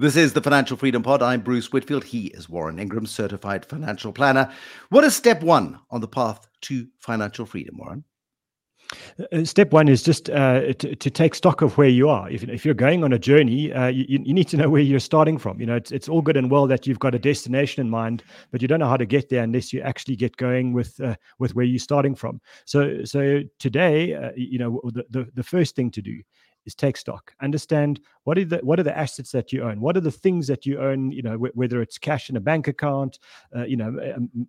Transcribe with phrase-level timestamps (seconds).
[0.00, 1.20] This is the Financial Freedom Pod.
[1.20, 2.04] I'm Bruce Whitfield.
[2.04, 4.50] He is Warren Ingram, certified financial planner.
[4.88, 8.04] What is step one on the path to financial freedom, Warren?
[9.30, 12.30] Uh, step one is just uh, to, to, take stock of where you are.
[12.30, 15.00] If, if you're going on a journey, uh, you, you, need to know where you're
[15.00, 15.60] starting from.
[15.60, 18.24] You know, it's, it's all good and well that you've got a destination in mind,
[18.52, 21.14] but you don't know how to get there unless you actually get going with uh,
[21.38, 22.40] with where you're starting from.
[22.64, 26.22] So, so today, uh, you know, the, the, the first thing to do
[26.70, 27.34] is take stock.
[27.42, 29.80] Understand what are the what are the assets that you own?
[29.80, 32.68] What are the things that you own you know whether it's cash in a bank
[32.68, 33.18] account
[33.54, 33.90] uh, you know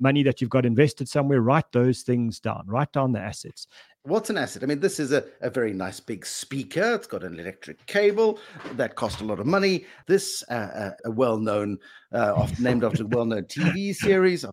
[0.00, 2.64] money that you've got invested somewhere write those things down.
[2.66, 3.66] Write down the assets.
[4.02, 4.62] What's an asset?
[4.62, 6.94] I mean this is a, a very nice big speaker.
[6.94, 8.38] It's got an electric cable
[8.72, 9.86] that cost a lot of money.
[10.06, 11.78] This uh, uh a well-known
[12.12, 14.44] uh, named after a well-known tv series.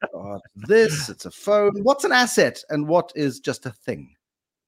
[0.55, 1.09] This.
[1.09, 1.73] It's a phone.
[1.83, 4.14] What's an asset and what is just a thing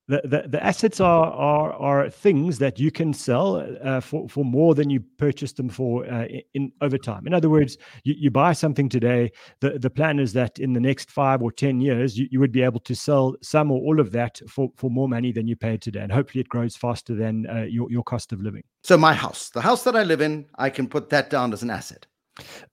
[0.07, 4.45] the, the, the, assets are, are are things that you can sell uh, for, for
[4.45, 7.27] more than you purchased them for uh, in over time.
[7.27, 9.31] In other words, you, you buy something today.
[9.59, 12.54] The, the plan is that in the next five or ten years, you, you would
[12.54, 15.55] be able to sell some or all of that for, for more money than you
[15.55, 18.63] paid today, and hopefully it grows faster than uh, your your cost of living.
[18.84, 21.63] So my house, the house that I live in, I can put that down as
[21.63, 22.05] an asset.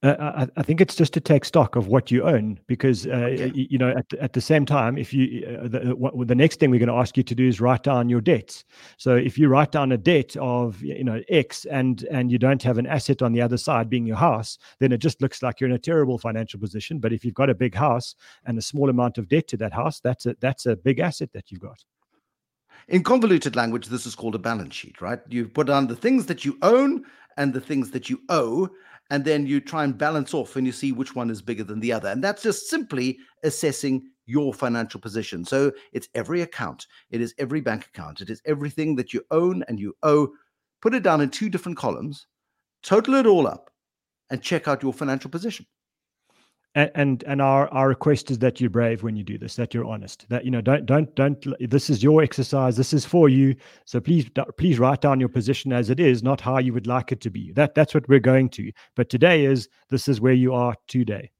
[0.03, 3.29] Uh, I, I, think it's just to take stock of what you own because uh,
[3.55, 6.61] you, you, know at, at the same time if you uh, the, what, the next
[6.61, 8.65] thing we're going to ask you to do is write down your debts.
[8.99, 12.63] So if you write down a debt of you know x and and you don't
[12.63, 15.61] have an asset on the other side being your house then it just looks like
[15.61, 16.99] you're in a terrible financial position.
[16.99, 19.73] But if you've got a big house and a small amount of debt to that
[19.73, 21.83] house that's a that's a big asset that you've got.
[22.89, 25.21] In convoluted language this is called a balance sheet right?
[25.29, 27.05] You put down the things that you own
[27.37, 28.69] and the things that you owe
[29.11, 31.81] and then you try and balance off and you see which one is bigger than
[31.81, 32.09] the other.
[32.09, 35.45] And that's just simply assessing your financial position.
[35.45, 39.63] So it's every account, it is every bank account, it is everything that you own
[39.69, 40.29] and you owe.
[40.81, 42.27] Put it down in two different columns,
[42.83, 43.71] total it all up,
[44.31, 45.67] and check out your financial position
[46.75, 49.73] and, and and our our request is that you're brave when you do this that
[49.73, 53.29] you're honest that you know don't don't don't this is your exercise this is for
[53.29, 53.55] you
[53.85, 57.13] so please please write down your position as it is not how you would like
[57.13, 60.33] it to be that that's what we're going to but today is this is where
[60.33, 61.31] you are today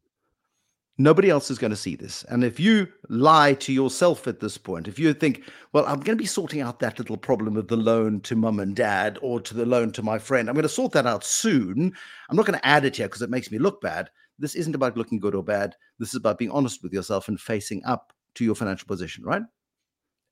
[0.97, 2.23] Nobody else is going to see this.
[2.29, 5.43] And if you lie to yourself at this point, if you think,
[5.73, 8.61] well, I'm going to be sorting out that little problem of the loan to mum
[8.61, 11.25] and dad or to the loan to my friend, I'm going to sort that out
[11.25, 11.93] soon.
[12.31, 14.09] I'm not going to add it here because it makes me look bad
[14.39, 15.75] this isn't about looking good or bad.
[15.99, 19.43] This is about being honest with yourself and facing up to your financial position, right?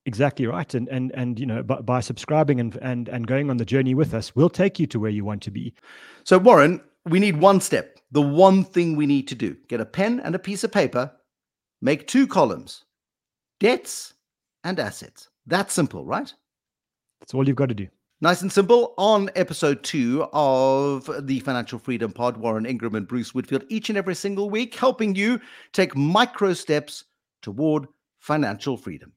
[0.04, 3.56] Exactly right, and and and you know by, by subscribing and and and going on
[3.56, 5.72] the journey with us, we'll take you to where you want to be.
[6.24, 8.00] So Warren, we need one step.
[8.10, 11.12] The one thing we need to do: get a pen and a piece of paper,
[11.80, 12.84] make two columns,
[13.60, 14.14] debts
[14.64, 15.28] and assets.
[15.46, 16.32] That's simple, right?
[17.20, 17.86] That's all you've got to do.
[18.22, 18.94] Nice and simple.
[18.98, 23.98] On episode two of the Financial Freedom Pod, Warren Ingram and Bruce Whitfield, each and
[23.98, 25.40] every single week, helping you
[25.72, 27.02] take micro steps
[27.42, 27.88] toward
[28.20, 29.12] financial freedom.